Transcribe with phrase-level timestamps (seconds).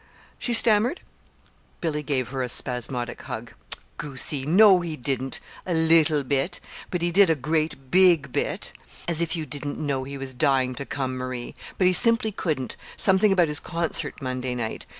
[0.39, 0.99] she stammered.
[1.79, 3.51] Billy gave her a spasmodic hug.
[3.97, 4.47] "Goosey!
[4.47, 8.73] No, he didn't a little bit; but he did a great big bit.
[9.07, 11.53] As if you didn't know he was dying to come, Marie!
[11.77, 14.87] But he simply couldn't something about his concert Monday night.